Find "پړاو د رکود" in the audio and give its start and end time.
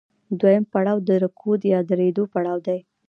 0.71-1.61